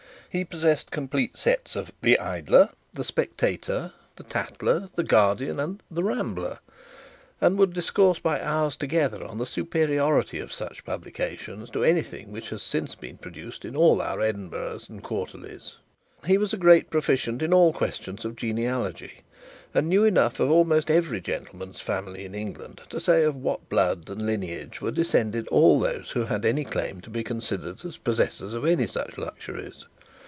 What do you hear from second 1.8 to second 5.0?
the 'Idler', the 'Spectator,' the 'Tatler,'